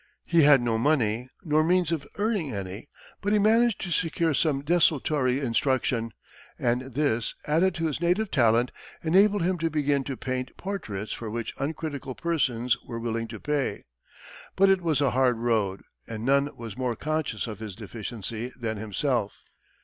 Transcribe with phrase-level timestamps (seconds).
[0.25, 2.89] He had no money, nor means of earning any,
[3.21, 6.09] but he managed to secure some desultory instruction,
[6.57, 8.71] and this, added to his native talent,
[9.03, 13.83] enabled him to begin to paint portraits for which uncritical persons were willing to pay.
[14.55, 18.77] But it was a hard road, and none was more conscious of his deficiencies than
[18.77, 19.43] himself.